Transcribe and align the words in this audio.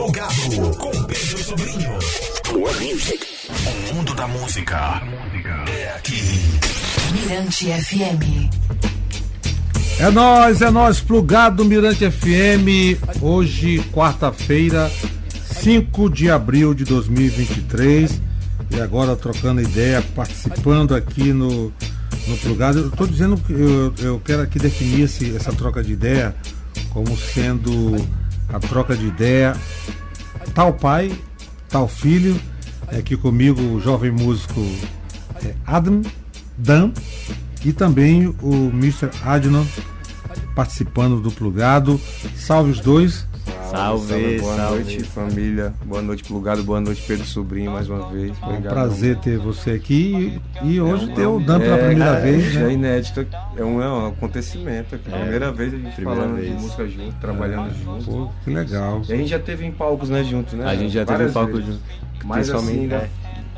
Plugado 0.00 0.76
com 0.78 0.90
Pedro 1.04 1.44
Sobrinho. 1.44 1.90
More 2.54 2.74
music. 2.86 3.26
O 3.90 3.94
mundo 3.94 4.14
da 4.14 4.26
música 4.26 5.02
é 5.68 5.94
aqui. 5.94 6.22
Mirante 7.12 7.66
FM. 7.66 8.48
É 9.98 10.10
nós, 10.10 10.62
é 10.62 10.70
nós, 10.70 11.00
plugado 11.00 11.66
Mirante 11.66 12.10
FM. 12.10 13.20
Hoje, 13.20 13.80
quarta-feira, 13.92 14.90
5 15.60 16.08
de 16.08 16.30
abril 16.30 16.72
de 16.72 16.86
2023. 16.86 18.22
E 18.70 18.80
agora 18.80 19.14
trocando 19.14 19.60
ideia, 19.60 20.02
participando 20.16 20.94
aqui 20.94 21.30
no, 21.34 21.70
no 22.26 22.36
plugado. 22.38 22.78
Eu 22.78 22.88
estou 22.88 23.06
dizendo 23.06 23.36
que 23.36 23.52
eu, 23.52 23.92
eu 23.98 24.22
quero 24.24 24.40
aqui 24.40 24.58
definir 24.58 25.02
esse, 25.02 25.36
essa 25.36 25.52
troca 25.52 25.82
de 25.84 25.92
ideia 25.92 26.34
como 26.90 27.14
sendo 27.18 27.96
a 28.52 28.58
troca 28.58 28.96
de 28.96 29.06
ideia 29.06 29.54
tal 30.54 30.72
pai, 30.72 31.12
tal 31.68 31.88
filho. 31.88 32.38
É 32.88 32.98
aqui 32.98 33.16
comigo 33.16 33.60
o 33.60 33.80
jovem 33.80 34.10
músico 34.10 34.60
é, 35.44 35.54
Adam 35.66 36.02
Dan 36.56 36.92
e 37.64 37.72
também 37.72 38.34
o 38.42 38.70
Mr. 38.72 39.10
Adnan 39.24 39.64
participando 40.54 41.20
do 41.20 41.30
plugado. 41.30 42.00
Salve 42.36 42.70
os 42.72 42.80
dois. 42.80 43.26
Salve, 43.70 44.08
salve, 44.08 44.38
boa 44.40 44.56
salve. 44.56 44.74
noite 44.82 45.04
família, 45.04 45.74
boa 45.84 46.02
noite 46.02 46.24
plugado, 46.24 46.64
boa 46.64 46.80
noite 46.80 47.04
Pedro 47.06 47.24
Sobrinho 47.24 47.70
mais 47.70 47.88
uma 47.88 48.08
vez. 48.10 48.36
É 48.42 48.46
um 48.46 48.62
prazer 48.62 49.16
ter 49.18 49.38
você 49.38 49.70
aqui 49.70 50.40
e, 50.60 50.72
e 50.72 50.80
hoje 50.80 51.08
é 51.12 51.14
ter 51.14 51.26
o 51.26 51.38
Dan 51.38 51.60
pela 51.60 51.76
é, 51.76 51.86
primeira 51.86 52.18
é, 52.18 52.20
vez. 52.20 52.56
É 52.56 52.60
né? 52.64 52.72
inédito, 52.72 53.24
é 53.56 53.64
um, 53.64 53.80
é 53.80 53.88
um 53.88 54.08
acontecimento 54.08 54.96
aqui. 54.96 55.08
É, 55.12 55.20
primeira 55.20 55.52
vez 55.52 55.72
a 55.72 55.76
gente 55.76 55.94
primeira 55.94 56.20
falando 56.20 56.36
vez. 56.36 56.48
de 56.48 56.62
música 56.62 56.88
junto, 56.88 57.12
trabalhando 57.20 57.74
junto. 57.84 58.04
Pô, 58.04 58.30
que 58.44 58.50
legal. 58.50 59.02
E 59.08 59.12
a 59.12 59.16
gente 59.16 59.30
já 59.30 59.38
teve 59.38 59.64
em 59.64 59.70
palcos, 59.70 60.10
né, 60.10 60.24
juntos, 60.24 60.54
né? 60.54 60.66
A 60.66 60.74
gente 60.74 60.92
já 60.92 61.04
Várias 61.04 61.18
teve 61.18 61.30
em 61.30 61.32
palcos 61.32 61.64
juntos. 61.64 61.80
Mas 62.24 62.50
assim, 62.50 62.86
né? 62.88 63.08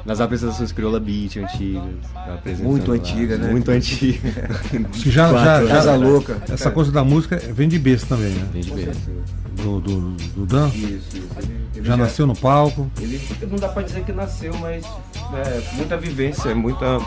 Nas 0.05 0.21
apresentações 0.21 0.73
Crioula 0.73 0.99
Beat 0.99 1.37
antigas. 1.37 2.59
Muito 2.60 2.93
antiga, 2.93 3.37
né? 3.37 3.51
Muito 3.51 3.71
antiga. 3.71 4.51
já, 4.95 5.30
já, 5.32 5.65
já, 5.65 5.68
Casa 5.68 5.95
Louca. 5.95 6.43
Essa 6.51 6.71
coisa 6.71 6.90
da 6.90 7.04
música 7.04 7.37
vem 7.37 7.68
de 7.68 7.79
berço 7.79 8.07
também, 8.07 8.30
né? 8.30 8.49
Vem 8.52 8.62
de 8.62 8.73
berço. 8.73 9.10
Do, 9.57 9.80
do, 9.80 10.10
do 10.35 10.46
Dan? 10.46 10.68
Isso, 10.68 10.85
isso. 10.85 11.21
Ele, 11.38 11.60
ele 11.77 11.87
já, 11.87 11.93
já, 11.93 11.96
nasceu 11.96 12.27
no 12.27 12.35
palco? 12.35 12.90
Ele 13.01 13.21
não 13.49 13.59
dá 13.59 13.68
pra 13.68 13.82
dizer 13.82 14.02
que 14.02 14.12
nasceu, 14.12 14.52
mas 14.59 14.85
é, 14.85 15.77
muita 15.77 15.96
vivência, 15.96 16.55
muita. 16.55 16.99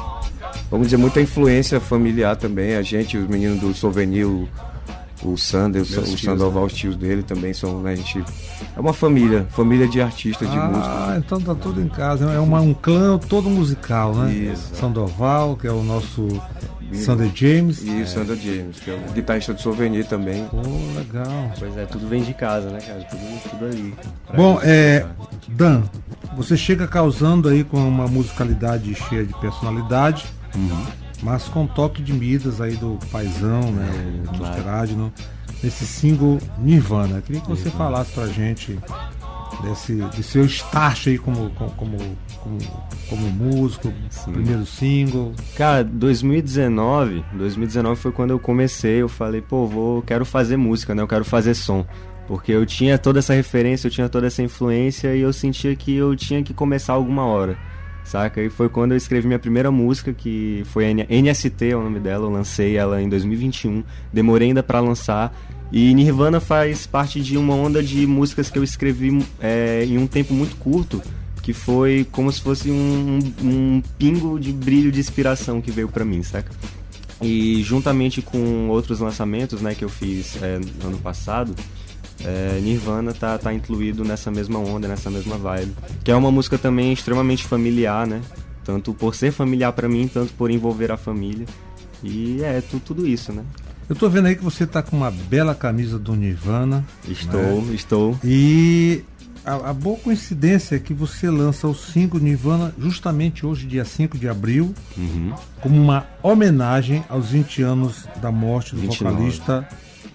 Vamos 0.72 0.88
dizer, 0.88 0.98
muita 0.98 1.20
influência 1.20 1.80
familiar 1.80 2.36
também. 2.36 2.76
A 2.76 2.82
gente, 2.82 3.18
os 3.18 3.28
meninos 3.28 3.60
do 3.60 3.74
Souvenir, 3.74 4.28
o 5.24 5.38
Sander, 5.38 5.82
o, 5.82 5.86
o 5.86 6.18
Sandoval, 6.18 6.64
né? 6.64 6.68
os 6.68 6.74
tios 6.74 6.96
dele 6.96 7.24
também 7.24 7.54
são, 7.54 7.82
né, 7.82 7.94
a 7.94 7.96
gente 7.96 8.24
é 8.76 8.80
uma 8.80 8.94
família, 8.94 9.48
família 9.50 9.88
de 9.88 10.02
artistas 10.02 10.50
de 10.50 10.58
ah, 10.58 10.68
música. 10.68 10.88
Ah, 10.88 11.16
então 11.18 11.40
tá 11.40 11.56
tudo 11.56 11.82
em 11.82 11.88
casa, 11.88 12.26
é 12.32 12.40
uma, 12.40 12.60
um 12.60 12.74
clã 12.74 13.18
todo 13.18 13.50
musical, 13.50 14.14
né? 14.16 14.34
Isso. 14.34 14.76
Sandoval, 14.76 15.56
que 15.56 15.68
é 15.68 15.72
o 15.72 15.84
nosso 15.84 16.28
Sander 16.94 17.32
James. 17.34 17.82
E 17.84 17.90
o 17.90 18.02
é. 18.02 18.06
Sander 18.06 18.36
James, 18.36 18.80
que 18.80 18.92
é 18.92 18.94
o 18.94 19.14
guitarrista 19.14 19.54
de 19.54 19.62
souvenir 19.62 20.06
também. 20.06 20.46
Pô, 20.46 20.58
legal. 20.96 21.52
Pois 21.58 21.78
é, 21.78 21.86
tudo 21.86 22.08
vem 22.08 22.24
de 22.24 22.34
casa, 22.34 22.70
né, 22.70 22.80
cara? 22.80 23.04
Tudo, 23.04 23.50
tudo 23.50 23.66
ali. 23.66 23.94
Bom, 24.36 24.60
é. 24.62 25.06
Dan, 25.48 25.84
você 26.36 26.58
chega 26.58 26.88
causando 26.88 27.50
aí 27.50 27.64
com 27.64 27.78
uma 27.78 28.08
musicalidade 28.08 28.94
cheia 28.96 29.26
de 29.26 29.34
personalidade. 29.40 30.26
Uhum 30.56 31.05
mas 31.26 31.46
com 31.46 31.66
toque 31.66 32.04
de 32.04 32.14
Midas 32.14 32.62
aí 32.62 32.76
do 32.76 33.00
paizão, 33.12 33.72
né? 33.72 34.22
Do 34.32 34.38
claro. 34.38 35.12
nesse 35.64 35.84
single 35.84 36.38
Nirvana. 36.60 37.20
Queria 37.20 37.42
que 37.42 37.50
você 37.50 37.64
Nirvana. 37.64 37.84
falasse 37.84 38.12
pra 38.12 38.28
gente 38.28 38.78
desse, 39.64 39.96
de 39.96 40.22
seu 40.22 40.46
start 40.46 41.08
aí 41.08 41.18
como, 41.18 41.50
como, 41.50 41.74
como, 41.76 41.98
como 43.10 43.30
músico, 43.32 43.92
Sim. 44.12 44.34
primeiro 44.34 44.68
single. 44.68 45.34
Cara, 45.56 45.84
2019, 45.84 47.26
2019 47.34 48.00
foi 48.00 48.12
quando 48.12 48.30
eu 48.30 48.40
comecei, 48.40 49.02
eu 49.02 49.10
falei, 49.10 49.42
pô, 49.42 49.66
vou, 49.66 50.04
quero 50.04 50.26
fazer 50.26 50.58
música, 50.58 50.94
né? 50.94 51.02
Eu 51.02 51.08
quero 51.08 51.26
fazer 51.26 51.56
som. 51.56 51.84
Porque 52.28 52.52
eu 52.52 52.68
tinha 52.68 53.00
toda 53.00 53.18
essa 53.18 53.34
referência, 53.34 53.88
eu 53.88 53.92
tinha 53.92 54.08
toda 54.08 54.28
essa 54.28 54.44
influência 54.44 55.16
e 55.16 55.22
eu 55.22 55.34
sentia 55.34 55.76
que 55.76 55.96
eu 55.96 56.16
tinha 56.16 56.44
que 56.44 56.54
começar 56.54 56.94
alguma 56.94 57.26
hora 57.26 57.58
saca? 58.06 58.42
E 58.42 58.50
foi 58.50 58.70
quando 58.70 58.92
eu 58.92 58.98
escrevi 58.98 59.28
minha 59.28 59.40
primeira 59.40 59.70
música, 59.72 60.14
que 60.14 60.64
foi 60.66 60.86
NST, 60.86 61.72
é 61.72 61.76
o 61.76 61.84
nome 61.84 62.00
dela, 62.00 62.26
eu 62.26 62.30
lancei 62.32 62.78
ela 62.78 63.02
em 63.02 63.10
2021, 63.10 63.84
demorei 64.14 64.50
ainda 64.50 64.64
para 64.64 64.80
lançar. 64.80 65.36
E 65.72 65.94
Nirvana 65.94 66.40
faz 66.40 66.86
parte 66.86 67.20
de 67.20 67.38
uma 67.38 67.56
onda 67.56 67.84
de 67.84 68.06
músicas 68.06 68.50
que 68.50 68.58
eu 68.58 68.64
escrevi 68.64 69.26
é, 69.42 69.84
em 69.84 69.98
um 69.98 70.08
tempo 70.08 70.34
muito 70.34 70.56
curto, 70.58 71.02
que 71.42 71.52
foi 71.54 72.08
como 72.12 72.32
se 72.32 72.42
fosse 72.42 72.72
um, 72.72 73.20
um 73.44 73.84
pingo 73.98 74.40
de 74.40 74.54
brilho 74.54 74.92
de 74.92 75.00
inspiração 75.00 75.60
que 75.60 75.72
veio 75.72 75.90
para 75.90 76.06
mim, 76.06 76.22
saca? 76.24 76.52
E 77.22 77.62
juntamente 77.64 78.22
com 78.22 78.70
outros 78.70 79.00
lançamentos 79.00 79.62
né, 79.62 79.74
que 79.74 79.84
eu 79.84 79.90
fiz 79.90 80.42
é, 80.42 80.60
no 80.82 80.90
ano 80.90 80.98
passado, 80.98 81.56
é, 82.24 82.60
Nirvana 82.62 83.14
tá, 83.14 83.38
tá 83.38 83.54
incluído 83.54 84.04
nessa 84.04 84.32
mesma 84.32 84.60
onda, 84.60 84.88
nessa 84.88 85.10
mesma 85.10 85.38
vibe. 85.38 85.74
Que 86.04 86.12
é 86.12 86.16
uma 86.16 86.32
música 86.32 86.58
também 86.58 86.94
extremamente 86.94 87.44
familiar, 87.44 88.08
né? 88.08 88.22
Tanto 88.64 88.94
por 88.94 89.14
ser 89.16 89.32
familiar 89.32 89.74
para 89.74 89.88
mim, 89.88 90.08
tanto 90.08 90.34
por 90.34 90.50
envolver 90.50 90.92
a 90.92 90.98
família. 90.98 91.46
E 92.04 92.42
é 92.44 92.62
tudo, 92.62 92.82
tudo 92.82 93.08
isso, 93.08 93.32
né? 93.32 93.44
Eu 93.88 93.96
tô 93.96 94.10
vendo 94.10 94.26
aí 94.26 94.36
que 94.36 94.44
você 94.44 94.66
tá 94.66 94.82
com 94.82 94.98
uma 94.98 95.12
bela 95.12 95.54
camisa 95.54 96.00
do 96.00 96.16
Nirvana. 96.16 96.84
Estou, 97.08 97.62
né? 97.62 97.76
estou. 97.76 98.20
E 98.24 99.04
a, 99.46 99.70
a, 99.70 99.74
boa 99.74 99.98
coincidência 100.00 100.76
é 100.76 100.80
que 100.80 100.92
você 100.92 101.30
lança 101.30 101.68
o 101.68 101.76
5 101.76 102.18
Nirvana 102.18 102.74
justamente 102.80 103.46
hoje, 103.46 103.68
dia 103.68 103.86
5 103.86 104.18
de 104.18 104.28
abril, 104.28 104.74
uhum. 104.98 105.34
como 105.62 105.80
uma 105.80 106.08
homenagem 106.24 107.06
aos 107.08 107.30
20 107.30 107.62
anos 107.62 108.08
da 108.20 108.32
morte 108.32 108.74
do 108.74 108.82
29. 108.82 109.14
vocalista 109.14 109.68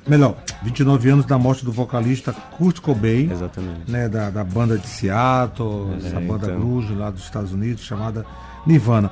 Melhor, 0.07 0.37
29 0.63 1.11
anos 1.11 1.27
da 1.27 1.39
morte 1.39 1.65
do 1.65 1.73
vocalista 1.73 2.33
Kurt 2.33 2.81
Cobain. 2.81 3.31
Exatamente. 3.31 3.91
Né, 3.91 4.09
da, 4.09 4.31
da 4.31 4.43
banda 4.43 4.79
de 4.79 4.87
Seattle, 4.87 5.93
é, 5.93 6.07
essa 6.07 6.21
banda 6.21 6.47
então... 6.47 6.59
grunge 6.59 6.95
lá 6.95 7.11
dos 7.11 7.23
Estados 7.23 7.53
Unidos, 7.53 7.85
chamada 7.85 8.25
Nirvana. 8.67 9.11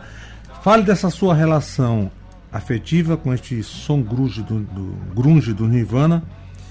Fale 0.63 0.83
dessa 0.83 1.11
sua 1.11 1.35
relação 1.35 2.11
afetiva 2.53 3.17
com 3.17 3.33
este 3.33 3.63
som 3.63 4.01
grunge 4.03 4.43
do, 4.43 4.61
do, 4.61 4.95
grunge 5.15 5.53
do 5.53 5.67
Nirvana 5.67 6.23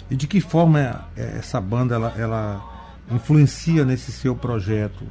e 0.09 0.15
de 0.15 0.27
que 0.27 0.41
forma 0.41 0.79
é, 0.79 1.21
é, 1.21 1.37
essa 1.37 1.61
banda 1.61 1.95
ela, 1.95 2.13
ela 2.17 2.65
influencia 3.11 3.85
nesse 3.85 4.11
seu 4.11 4.35
projeto. 4.35 5.03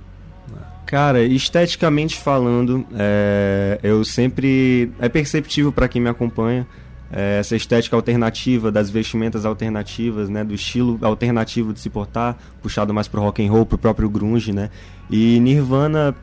Né? 0.51 0.59
Cara, 0.85 1.23
esteticamente 1.23 2.19
falando, 2.19 2.85
é, 2.95 3.79
eu 3.83 4.05
sempre. 4.05 4.93
É 4.99 5.09
perceptível 5.09 5.73
para 5.73 5.89
quem 5.89 6.03
me 6.03 6.09
acompanha 6.09 6.67
é, 7.13 7.39
essa 7.39 7.55
estética 7.55 7.97
alternativa 7.97 8.71
das 8.71 8.91
vestimentas 8.91 9.45
alternativas, 9.45 10.29
né, 10.29 10.43
do 10.43 10.55
estilo 10.55 10.99
alternativo 11.03 11.73
de 11.73 11.81
se 11.81 11.89
portar, 11.89 12.37
puxado 12.61 12.93
mais 12.93 13.09
pro 13.09 13.21
rock 13.21 13.47
and 13.47 13.51
roll, 13.51 13.65
pro 13.65 13.79
próprio 13.79 14.09
grunge, 14.09 14.53
né? 14.53 14.71
E 15.11 15.39
Nirvana 15.41 16.15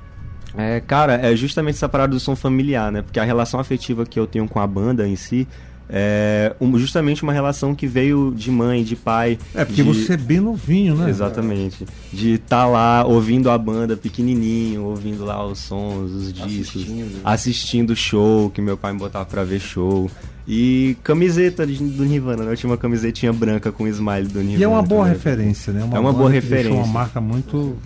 é, 0.56 0.80
cara, 0.82 1.16
é 1.16 1.36
justamente 1.36 1.76
essa 1.76 1.90
parada 1.90 2.14
do 2.14 2.20
som 2.20 2.36
familiar, 2.36 2.92
né? 2.92 3.02
Porque 3.02 3.20
a 3.20 3.24
relação 3.24 3.60
afetiva 3.60 4.06
que 4.06 4.20
eu 4.20 4.28
tenho 4.28 4.48
com 4.48 4.60
a 4.60 4.68
banda 4.68 5.08
em 5.08 5.16
si 5.16 5.48
é 5.90 6.56
um, 6.60 6.78
justamente 6.78 7.24
uma 7.24 7.34
relação 7.34 7.76
que 7.76 7.86
veio 7.86 8.34
de 8.36 8.50
mãe, 8.50 8.84
de 8.84 8.96
pai. 8.96 9.38
É, 9.54 9.66
porque 9.66 9.84
de... 9.84 9.88
você 9.88 10.14
é 10.14 10.18
bem 10.18 10.40
novinho, 10.40 10.96
né? 10.96 11.10
Exatamente. 11.10 11.86
De 12.12 12.34
estar 12.34 12.64
tá 12.64 12.66
lá 12.66 13.06
ouvindo 13.06 13.50
a 13.50 13.58
banda 13.58 13.96
pequenininho, 13.96 14.84
ouvindo 14.84 15.26
lá 15.26 15.46
os 15.46 15.60
sons, 15.60 16.12
os 16.12 16.34
discos, 16.34 16.86
assistindo 17.24 17.92
o 17.92 17.96
show 17.96 18.50
que 18.50 18.62
meu 18.62 18.78
pai 18.78 18.94
me 18.94 19.00
botava 19.00 19.26
pra 19.26 19.44
ver 19.44 19.60
show. 19.60 20.10
E 20.48 20.98
camiseta 21.04 21.66
do 21.66 22.04
Nirvana, 22.04 22.44
né? 22.44 22.52
Eu 22.52 22.58
tinha 22.58 22.70
uma 22.70 22.78
camisetinha 22.78 23.32
branca 23.32 23.72
com 23.72 23.86
o 23.86 23.88
smile 23.88 24.28
do 24.28 24.40
Nirvana. 24.40 24.60
E 24.60 24.64
é 24.64 24.68
uma 24.68 24.82
boa 24.82 25.08
referência, 25.08 25.72
né? 25.72 25.84
Uma 25.84 25.98
é 25.98 26.00
uma 26.00 26.12
boa 26.12 26.30
referência. 26.30 26.74
uma 26.74 26.88
marca 26.88 27.22
muito 27.22 27.78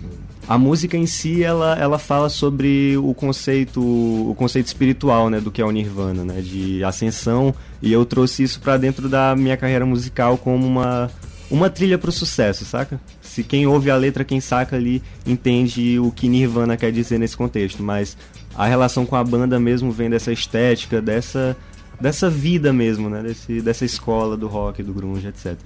a 0.48 0.56
música 0.56 0.96
em 0.96 1.06
si 1.06 1.44
ela, 1.44 1.76
ela 1.78 1.98
fala 1.98 2.28
sobre 2.30 2.96
o 2.96 3.12
conceito 3.12 3.80
o 3.80 4.34
conceito 4.36 4.66
espiritual 4.66 5.28
né 5.28 5.40
do 5.40 5.50
que 5.50 5.60
é 5.60 5.64
o 5.64 5.70
Nirvana 5.70 6.24
né 6.24 6.40
de 6.40 6.82
ascensão 6.82 7.54
e 7.82 7.92
eu 7.92 8.04
trouxe 8.06 8.42
isso 8.42 8.60
para 8.60 8.78
dentro 8.78 9.08
da 9.08 9.36
minha 9.36 9.56
carreira 9.56 9.84
musical 9.84 10.38
como 10.38 10.66
uma 10.66 11.10
uma 11.50 11.68
trilha 11.68 11.98
para 11.98 12.08
o 12.08 12.12
sucesso 12.12 12.64
saca 12.64 12.98
se 13.20 13.44
quem 13.44 13.66
ouve 13.66 13.90
a 13.90 13.96
letra 13.96 14.24
quem 14.24 14.40
saca 14.40 14.76
ali 14.76 15.02
entende 15.26 15.98
o 15.98 16.10
que 16.10 16.28
Nirvana 16.28 16.76
quer 16.76 16.90
dizer 16.90 17.18
nesse 17.18 17.36
contexto 17.36 17.82
mas 17.82 18.16
a 18.54 18.66
relação 18.66 19.04
com 19.04 19.16
a 19.16 19.22
banda 19.22 19.60
mesmo 19.60 19.92
vem 19.92 20.08
dessa 20.08 20.32
estética 20.32 21.02
dessa 21.02 21.54
dessa 22.00 22.30
vida 22.30 22.72
mesmo, 22.72 23.10
né? 23.10 23.22
Desse, 23.22 23.60
dessa 23.60 23.84
escola 23.84 24.36
do 24.36 24.46
rock, 24.46 24.84
do 24.84 24.94
grunge, 24.94 25.26
etc. 25.26 25.56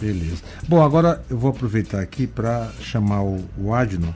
Beleza. 0.00 0.42
Bom, 0.68 0.80
agora 0.82 1.20
eu 1.28 1.36
vou 1.36 1.50
aproveitar 1.50 2.00
aqui 2.00 2.28
para 2.28 2.70
chamar 2.80 3.22
o, 3.22 3.44
o 3.58 3.74
Adno. 3.74 4.14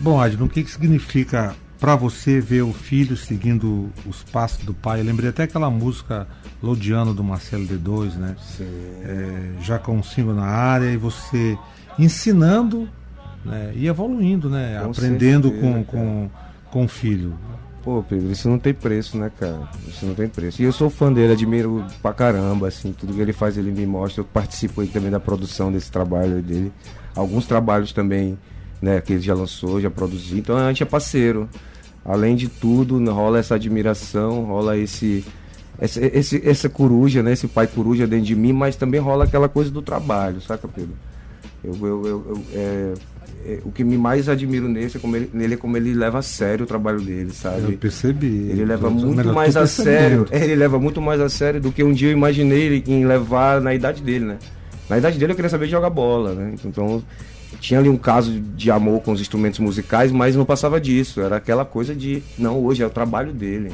Bom, 0.00 0.20
Adno, 0.20 0.46
o 0.46 0.48
que, 0.48 0.64
que 0.64 0.70
significa 0.70 1.54
para 1.78 1.94
você 1.94 2.40
ver 2.40 2.62
o 2.62 2.72
filho 2.72 3.16
seguindo 3.16 3.90
os 4.06 4.22
passos 4.22 4.64
do 4.64 4.74
pai? 4.74 5.00
Eu 5.00 5.04
lembrei 5.04 5.30
até 5.30 5.44
aquela 5.44 5.70
música 5.70 6.26
Lodiano 6.62 7.14
do 7.14 7.22
Marcelo 7.22 7.66
D2, 7.66 8.14
né? 8.16 8.36
Sim. 8.40 8.64
É, 9.02 9.62
já 9.62 9.78
com 9.78 9.96
um 9.96 10.02
single 10.02 10.34
na 10.34 10.46
área 10.46 10.90
e 10.90 10.96
você 10.96 11.56
ensinando 11.98 12.88
né? 13.44 13.72
E 13.74 13.86
evoluindo, 13.86 14.48
né? 14.48 14.80
Com 14.82 14.90
Aprendendo 14.90 15.48
certeza, 15.48 15.66
com, 15.66 15.84
cara. 15.84 16.04
com, 16.04 16.30
com 16.70 16.84
o 16.84 16.88
filho. 16.88 17.34
Pô, 17.82 18.04
Pedro, 18.06 18.30
isso 18.30 18.48
não 18.48 18.58
tem 18.58 18.74
preço, 18.74 19.16
né, 19.16 19.30
cara? 19.38 19.68
Isso 19.88 20.04
não 20.04 20.14
tem 20.14 20.28
preço. 20.28 20.60
E 20.60 20.64
eu 20.64 20.72
sou 20.72 20.90
fã 20.90 21.10
dele, 21.10 21.32
admiro 21.32 21.84
pra 22.02 22.12
caramba, 22.12 22.68
assim, 22.68 22.92
tudo 22.92 23.14
que 23.14 23.20
ele 23.20 23.32
faz, 23.32 23.56
ele 23.56 23.70
me 23.70 23.86
mostra. 23.86 24.20
Eu 24.20 24.26
participo 24.26 24.82
aí 24.82 24.86
também 24.86 25.10
da 25.10 25.18
produção 25.18 25.72
desse 25.72 25.90
trabalho 25.90 26.42
dele. 26.42 26.70
Alguns 27.16 27.46
trabalhos 27.46 27.92
também, 27.92 28.38
né, 28.80 29.00
que 29.00 29.12
ele 29.14 29.22
já 29.22 29.34
lançou, 29.34 29.80
já 29.80 29.90
produziu. 29.90 30.38
Então 30.38 30.56
a 30.56 30.68
gente 30.68 30.82
é 30.82 30.86
parceiro. 30.86 31.48
Além 32.04 32.34
de 32.34 32.48
tudo, 32.48 32.98
rola 33.12 33.38
essa 33.38 33.56
admiração, 33.56 34.44
rola 34.44 34.76
esse, 34.78 35.22
esse, 35.80 36.00
esse- 36.14 36.48
essa 36.48 36.68
coruja, 36.68 37.22
né, 37.22 37.32
esse 37.32 37.46
pai 37.46 37.66
coruja 37.66 38.06
dentro 38.06 38.24
de 38.26 38.34
mim, 38.34 38.52
mas 38.52 38.74
também 38.76 39.00
rola 39.00 39.24
aquela 39.24 39.48
coisa 39.48 39.70
do 39.70 39.82
trabalho, 39.82 40.40
saca, 40.40 40.66
Pedro? 40.66 40.94
Eu, 41.62 41.74
eu, 41.74 42.06
eu- 42.06 42.26
eu- 42.30 42.42
é, 42.54 42.94
é, 43.44 43.58
o 43.66 43.70
que 43.70 43.84
me 43.84 43.98
mais 43.98 44.30
admiro 44.30 44.66
nesse 44.66 44.96
é 44.96 45.00
como 45.00 45.14
ele, 45.14 45.30
nele 45.32 45.54
é 45.54 45.56
como 45.58 45.76
ele 45.76 45.92
leva 45.92 46.18
a 46.18 46.22
sério 46.22 46.64
o 46.64 46.66
trabalho 46.66 47.02
dele, 47.02 47.32
sabe? 47.34 47.72
Eu 47.74 47.78
percebi. 47.78 48.26
Ele 48.50 48.64
leva 48.64 48.86
Eu- 48.86 48.90
muito 48.90 49.16
melhor, 49.18 49.34
mais 49.34 49.54
a 49.56 49.66
sério. 49.66 50.26
É, 50.30 50.42
Ele 50.42 50.56
leva 50.56 50.78
muito 50.78 51.02
mais 51.02 51.20
a 51.20 51.28
sério 51.28 51.60
do 51.60 51.70
que 51.70 51.84
um 51.84 51.92
dia 51.92 52.08
eu 52.08 52.12
imaginei 52.12 52.62
ele 52.62 52.84
em 52.86 53.04
levar 53.04 53.60
na 53.60 53.74
idade 53.74 54.02
dele, 54.02 54.24
né? 54.24 54.38
Na 54.88 54.96
idade 54.96 55.18
dele 55.18 55.32
eu 55.32 55.36
queria 55.36 55.50
saber 55.50 55.68
jogar 55.68 55.90
bola, 55.90 56.34
né? 56.34 56.54
Então 56.64 57.02
tinha 57.58 57.80
ali 57.80 57.88
um 57.88 57.96
caso 57.96 58.38
de 58.40 58.70
amor 58.70 59.00
com 59.02 59.12
os 59.12 59.20
instrumentos 59.20 59.58
musicais, 59.58 60.12
mas 60.12 60.36
não 60.36 60.44
passava 60.44 60.80
disso. 60.80 61.20
Era 61.20 61.36
aquela 61.36 61.64
coisa 61.64 61.94
de, 61.94 62.22
não, 62.38 62.62
hoje 62.64 62.82
é 62.82 62.86
o 62.86 62.90
trabalho 62.90 63.32
dele, 63.32 63.72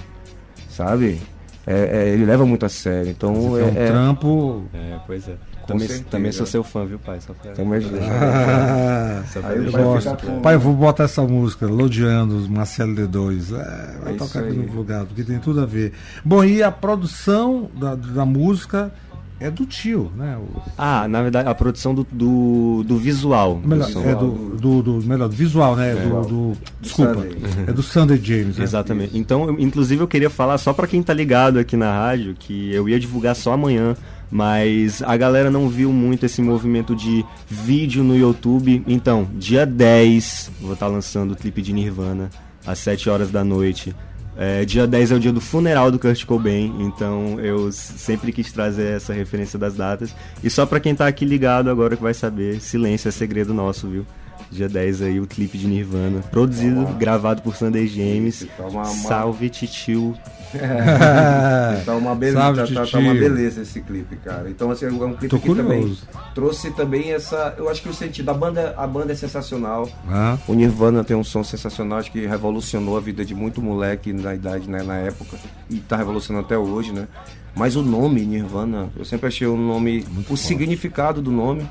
sabe? 0.69 1.21
É, 1.67 2.05
é, 2.05 2.09
ele 2.11 2.25
leva 2.25 2.47
muito 2.47 2.65
a 2.65 2.69
sério. 2.69 3.11
Então 3.11 3.59
É 3.59 3.65
um 3.65 3.69
é, 3.77 3.87
Trampo. 3.89 4.65
É, 4.73 4.99
pois 5.07 5.29
é. 5.29 5.35
Também, 5.67 5.89
certeza. 5.89 6.09
também 6.09 6.31
sou 6.31 6.47
seu 6.47 6.63
fã, 6.63 6.87
viu, 6.87 6.97
pai? 6.97 7.19
Só 7.21 7.33
pra... 7.33 7.51
É 7.51 7.55
que- 7.55 7.61
Ah, 8.09 9.25
Só 9.33 9.41
pra 9.41 9.51
Aí 9.51 9.67
eu 9.67 9.73
gosto. 9.73 10.17
com- 10.25 10.41
Pai, 10.41 10.55
eu 10.55 10.61
vou 10.61 10.73
botar 10.73 11.05
essa 11.05 11.23
música, 11.23 11.67
Lodeando, 11.67 12.37
os 12.37 12.47
Marcelo 12.47 12.95
D2. 12.95 13.53
É, 13.53 13.99
vai 14.05 14.15
É 14.15 14.17
tocar 14.17 14.45
aqui 14.45 14.53
no 14.57 14.73
lugar, 14.73 15.05
porque 15.07 15.25
tem 15.25 15.41
tudo 15.41 15.61
a 15.61 15.67
ver. 15.67 15.93
Bom, 16.25 16.45
e 16.45 16.63
a 16.63 16.71
produção 16.71 17.69
da, 17.75 17.97
da 17.97 18.25
música 18.25 18.93
é 19.39 19.51
do 19.51 19.67
tio, 19.67 20.11
né? 20.17 20.37
O, 20.39 20.61
Ah, 20.79 21.07
na 21.09 21.23
verdade, 21.23 21.49
a 21.49 21.55
produção 21.55 21.95
do, 21.95 22.07
do, 22.11 22.83
do 22.87 22.97
visual. 22.99 23.57
do 23.57 23.69
melhor, 23.69 23.89
som. 23.91 24.01
é 24.03 24.15
do, 24.15 24.31
do, 24.57 24.83
do- 24.83 25.07
melhor, 25.07 25.29
do 25.29 25.35
visual, 25.37 25.77
né? 25.77 25.95
Do, 25.95 26.23
do- 26.27 26.57
desculpa, 26.81 27.15
Sunday. 27.15 27.37
é 27.67 27.73
do 27.73 27.83
Sunday 27.83 28.21
James. 28.23 28.57
né? 28.59 28.65
Exatamente. 28.65 29.17
Então, 29.19 29.49
eu- 29.49 29.61
inclusive, 29.61 30.03
eu 30.03 30.09
queria 30.09 30.31
falar 30.31 30.57
só 30.59 30.73
pra 30.73 30.87
quem 30.87 31.03
tá 31.03 31.13
ligado 31.13 31.59
aqui 31.59 31.77
na 31.77 31.93
rádio 31.93 32.35
que 32.39 32.73
eu 32.73 32.89
ia 32.89 32.99
divulgar 32.99 33.37
só 33.37 33.53
amanhã, 33.53 33.95
mas 34.31 35.03
a 35.03 35.17
galera 35.17 35.51
não 35.51 35.69
viu 35.69 35.93
muito 35.93 36.27
esse 36.27 36.41
movimento 36.43 36.97
de 36.97 37.25
vídeo 37.49 38.03
no 38.03 38.17
YouTube. 38.17 38.83
Então, 38.87 39.29
dia 39.35 39.65
10, 39.67 40.51
vou 40.61 40.73
estar 40.73 40.87
lançando 40.89 41.33
o 41.33 41.37
clipe 41.37 41.63
de 41.63 41.73
Nirvana 41.73 42.31
às 42.67 42.79
7 42.81 43.09
horas 43.11 43.31
da 43.31 43.45
noite. 43.45 43.95
É, 44.39 44.65
dia 44.67 44.87
10 44.87 45.13
é 45.13 45.15
o 45.15 45.21
dia 45.21 45.33
do 45.33 45.41
funeral 45.41 45.91
do 45.91 45.99
Kurt 45.99 46.25
Cobain, 46.27 46.75
então 46.81 47.41
eu 47.41 47.73
sempre 47.73 48.33
quis 48.33 48.53
trazer 48.53 48.97
essa 48.97 49.13
referência 49.13 49.59
das 49.59 49.75
datas. 49.75 50.15
E 50.45 50.51
só 50.51 50.67
pra 50.67 50.79
quem 50.79 50.95
tá 50.95 51.07
aqui 51.07 51.25
ligado 51.25 51.71
agora 51.71 51.97
que 51.97 52.03
vai 52.03 52.13
saber, 52.13 52.61
silêncio 52.61 53.09
é 53.09 53.13
segredo 53.13 53.55
nosso, 53.55 53.89
viu? 53.89 54.07
Dia 54.51 54.69
10 54.69 55.03
aí 55.03 55.21
o 55.21 55.27
clipe 55.27 55.59
de 55.59 55.67
Nirvana, 55.67 56.21
produzido, 56.31 56.87
gravado 56.99 57.43
por 57.43 57.57
Sunday 57.57 57.87
James. 57.87 58.47
Tá 58.57 58.65
uma- 58.65 58.83
uma- 58.83 58.85
Salve 58.87 59.49
Titio. 59.51 60.15
Tá 61.85 61.95
uma 61.97 62.15
beleza, 62.15 62.41
Salve, 62.41 62.75
tá, 62.75 62.87
tá- 62.87 62.99
uma 62.99 63.13
beleza 63.15 63.63
esse 63.63 63.81
clipe, 63.81 64.17
cara. 64.17 64.49
Então 64.49 64.71
assim, 64.71 64.87
é 64.87 64.89
um 64.91 65.13
clipe 65.15 65.29
Tô 65.29 65.39
que 65.39 65.49
também 65.55 65.81
curioso. 65.81 66.09
trouxe 66.35 66.71
também 66.71 67.13
essa, 67.13 67.55
eu 67.59 67.69
acho 67.69 67.83
que 67.83 67.89
o 67.89 67.95
sentido, 67.95 68.31
a 68.31 68.35
banda, 68.35 68.75
a 68.77 68.87
banda 68.87 69.13
é 69.13 69.17
sensacional. 69.17 69.89
Ah, 70.09 70.39
O 70.47 70.55
Nirvana 70.55 71.03
tem 71.05 71.17
um 71.17 71.25
som 71.25 71.43
sensacional, 71.43 71.99
acho 71.99 72.13
que 72.13 72.27
revolucionou 72.27 72.97
a 72.97 73.01
vida 73.01 73.25
de 73.25 73.35
muito 73.35 73.61
moleque 73.61 74.13
na 74.13 74.35
idade, 74.35 74.69
né, 74.71 74.83
na 74.83 74.97
época, 74.97 75.37
e 75.69 75.77
tá 75.79 75.97
revolucionando 75.97 76.47
até 76.47 76.57
hoje, 76.57 76.93
né? 76.93 77.07
Mas 77.55 77.75
o 77.75 77.83
nome 77.83 78.21
Nirvana, 78.25 78.89
eu 78.97 79.05
sempre 79.05 79.27
achei 79.29 79.47
o 79.47 79.57
nome, 79.57 80.07
o 80.29 80.37
significado 80.37 81.21
do 81.23 81.33
nome 81.33 81.67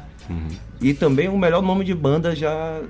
e 0.82 0.94
também 0.94 1.28
o 1.30 1.38
melhor 1.38 1.62
nome 1.62 1.84
de 1.86 1.94
banda 1.94 2.36
já 2.36 2.82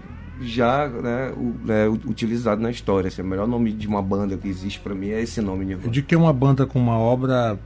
já 0.42 0.88
né, 0.90 1.32
o- 1.38 1.56
né, 1.66 1.88
u- 1.88 1.94
utilizado 2.10 2.62
na 2.62 2.70
história. 2.70 3.08
Assim, 3.08 3.22
o 3.22 3.26
melhor 3.26 3.48
nome 3.48 3.72
de 3.72 3.88
uma 3.88 4.02
banda 4.02 4.36
que 4.36 4.48
existe 4.50 4.80
pra 4.82 4.94
mim 4.94 5.10
é 5.10 5.22
esse 5.22 5.40
nome 5.40 5.64
Nirvana. 5.66 5.90
de 5.92 6.02
que 6.02 6.14
é 6.14 6.18
uma 6.18 6.34
banda 6.34 6.66
com 6.66 6.78
uma 6.78 6.98
obra 6.98 7.58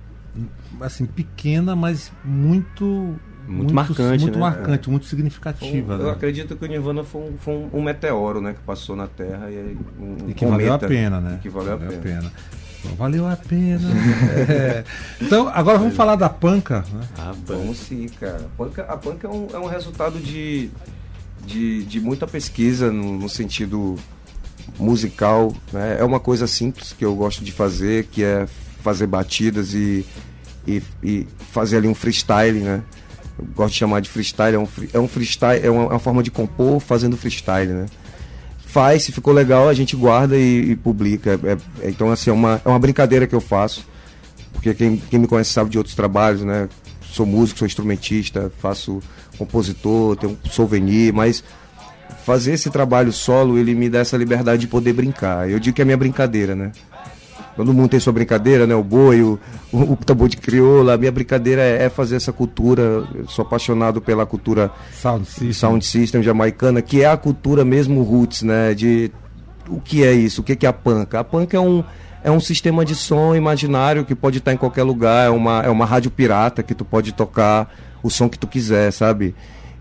assim 0.80 1.06
pequena, 1.06 1.75
mas 1.75 2.12
muito 2.24 3.16
Muito 3.48 3.74
marcante, 3.74 4.21
muito 4.24 4.36
né? 4.38 4.42
marcante, 4.42 4.88
muito 4.89 5.04
Um- 5.04 5.07
significativa. 5.07 5.94
eu 5.94 6.06
né? 6.06 6.12
acredito 6.12 6.56
que 6.56 6.63
o 6.63 6.68
Nirvana 6.68 7.04
foi 7.04 7.21
um, 7.21 7.38
foi 7.39 7.54
um- 7.56 7.69
um 7.74 7.81
meteoro, 7.81 8.39
né, 8.39 8.54
que 8.54 8.60
passou 8.60 8.95
na 8.95 9.07
Terra 9.07 9.50
e 9.50 9.57
aí 9.57 9.77
um, 10.00 10.25
um 10.25 10.30
E 10.30 10.33
que 10.36 10.45
valeu 10.45 10.71
a 10.74 10.77
pena, 10.77 11.19
né? 11.19 11.39
Que 11.42 11.50
valeu 11.50 11.74
a 11.74 11.77
pena. 11.77 12.21
Bom, 12.21 12.30
Valeu 12.98 13.28
a 13.28 13.36
pena. 13.36 13.90
É. 14.50 14.84
Então, 15.22 15.48
agora 15.50 15.78
vamos 15.78 15.96
falar 15.96 16.16
da 16.16 16.30
panca. 16.30 16.86
Né? 16.92 17.08
Ah, 17.18 17.34
Vamos 17.46 17.78
sim, 17.78 18.08
cara. 18.20 18.46
A 18.46 18.58
panca, 18.58 18.81
a 18.84 18.98
panca 18.98 19.28
é, 19.28 19.30
um, 19.30 19.48
é 19.54 19.60
um 19.60 19.68
resultado 19.68 20.20
de, 20.20 20.70
de, 21.46 21.84
de 21.84 22.00
muita 22.00 22.26
pesquisa 22.26 22.92
no, 22.92 23.18
no 23.20 23.30
sentido 23.30 23.96
musical. 24.78 25.54
Né? 25.72 25.98
É 26.00 26.04
uma 26.04 26.20
coisa 26.20 26.48
simples 26.48 26.94
que 26.94 27.04
eu 27.04 27.16
gosto 27.16 27.44
de 27.44 27.52
fazer, 27.52 28.06
que 28.06 28.24
é 28.24 28.48
fazer 28.81 29.08
batidas 29.08 29.74
e, 29.74 30.06
e, 30.68 30.81
e 31.04 31.28
fazer 31.52 31.78
ali 31.78 31.88
um 31.88 31.96
freestyle, 31.96 32.60
né? 32.60 32.81
Eu 33.38 33.46
gosto 33.56 33.74
de 33.74 33.80
chamar 33.80 34.02
de 34.02 34.10
freestyle, 34.10 34.56
é 34.56 34.60
um, 34.60 34.68
é 34.94 35.00
um 35.00 35.08
freestyle, 35.08 35.66
é 35.66 35.70
uma, 35.70 35.84
é 35.84 35.88
uma 35.88 36.00
forma 36.00 36.22
de 36.24 36.31
compor 36.31 36.80
fazendo 36.80 37.16
freestyle, 37.18 37.72
né? 37.72 37.86
Faz, 38.69 39.01
se 39.01 39.12
ficou 39.12 39.33
legal, 39.33 39.68
a 39.68 39.74
gente 39.74 39.95
guarda 39.95 40.38
e, 40.38 40.71
e 40.71 40.75
publica. 40.75 41.39
É- 41.44 41.88
é- 41.88 41.89
então, 41.89 42.12
assim, 42.12 42.30
é 42.30 42.33
uma, 42.33 42.62
é 42.63 42.69
uma 42.69 42.77
brincadeira 42.77 43.25
que 43.25 43.33
eu 43.33 43.42
faço. 43.42 43.83
Porque 44.54 44.75
quem, 44.75 44.98
quem 44.98 45.19
me 45.19 45.27
conhece 45.27 45.51
sabe 45.51 45.71
de 45.71 45.77
outros 45.80 45.95
trabalhos, 45.95 46.42
né? 46.44 46.69
Sou 47.01 47.25
músico, 47.25 47.57
sou 47.57 47.66
instrumentista, 47.66 48.51
faço 48.60 49.01
compositor, 49.39 50.16
tenho 50.18 50.38
um 50.45 50.50
souvenir, 50.50 51.12
mas 51.12 51.44
fazer 52.24 52.54
esse 52.54 52.69
trabalho 52.69 53.12
solo, 53.12 53.57
ele 53.57 53.74
me 53.74 53.89
dá 53.89 54.00
essa 54.00 54.16
liberdade 54.16 54.62
de 54.62 54.68
poder 54.68 54.94
brincar. 54.94 55.50
Eu 55.50 55.60
digo 55.60 55.75
que 55.75 55.81
é 55.81 55.86
minha 55.86 55.98
brincadeira, 55.98 56.54
né? 56.54 56.71
Todo 57.60 57.74
mundo 57.74 57.90
tem 57.90 58.00
sua 58.00 58.14
brincadeira, 58.14 58.66
né? 58.66 58.74
O 58.74 58.82
boi, 58.82 59.22
o, 59.22 59.38
o, 59.70 59.92
o 59.92 59.96
tambor 59.98 60.30
de 60.30 60.38
crioula. 60.38 60.94
A 60.94 60.98
minha 60.98 61.12
brincadeira 61.12 61.62
é, 61.62 61.84
é 61.84 61.90
fazer 61.90 62.16
essa 62.16 62.32
cultura. 62.32 63.06
Eu 63.14 63.28
sou 63.28 63.44
apaixonado 63.44 64.00
pela 64.00 64.26
cultura 64.26 64.72
Sound 64.94 65.26
System. 65.26 65.52
sound 65.52 65.86
system 65.86 66.24
jamaicana, 66.24 66.82
que 66.82 67.02
é 67.02 67.08
a 67.08 67.18
cultura 67.18 67.66
mesmo 67.66 68.02
roots, 68.02 68.44
né? 68.44 68.74
De 68.74 69.12
o 69.68 69.81
que 69.81 70.06
é 70.06 70.14
isso? 70.14 70.40
O 70.40 70.44
que 70.45 70.56
que 70.56 70.66
é 70.66 70.69
a 70.69 70.74
panca? 70.74 71.19
A 71.19 71.24
panca 71.26 71.57
é 71.57 71.60
um 71.60 71.83
é 72.24 72.31
um 72.31 72.40
sistema 72.40 72.86
de 72.86 72.95
som 72.95 73.36
imaginário 73.36 74.06
que 74.06 74.16
pode 74.16 74.38
estar 74.38 74.54
em 74.54 74.57
qualquer 74.57 74.83
lugar, 74.83 75.28
é 75.28 75.30
uma, 75.30 75.62
é 75.62 75.69
uma 75.69 75.86
rádio 75.86 76.12
pirata 76.12 76.64
que 76.64 76.74
tu 76.74 76.86
pode 76.86 77.12
tocar 77.12 77.74
o 78.02 78.10
som 78.10 78.30
que 78.30 78.40
tu 78.40 78.48
quiser, 78.48 78.92
sabe? 78.92 79.36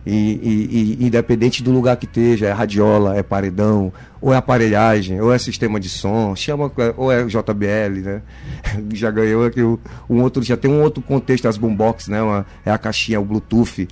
E, 0.07 0.11
e- 0.11 0.97
e 1.01 1.07
independente 1.07 1.63
do 1.63 1.71
lugar 1.71 1.97
que 1.97 2.07
esteja, 2.07 2.47
é 2.47 2.53
radiola, 2.53 3.17
é 3.19 3.23
paredão, 3.23 3.93
ou 4.23 4.33
é 4.33 4.37
aparelhagem, 4.37 5.21
ou 5.21 5.33
é 5.33 5.39
sistema 5.39 5.79
de 5.79 5.89
som, 5.91 6.35
chama, 6.35 6.73
ou 6.97 7.13
é 7.13 7.25
JBL, 7.25 8.01
né? 8.03 8.23
Já 8.95 9.11
ganhou 9.11 9.45
aqui 9.45 9.61
o- 9.61 9.79
um 10.09 10.23
outro, 10.23 10.43
já 10.43 10.57
tem 10.57 10.71
um 10.71 10.81
outro 10.83 11.03
contexto, 11.03 11.47
as 11.47 11.59
boombox, 11.59 12.09
né? 12.09 12.23
Uma, 12.23 12.47
é 12.65 12.71
a 12.71 12.79
caixinha, 12.79 13.21
o 13.21 13.25
Bluetooth, 13.25 13.87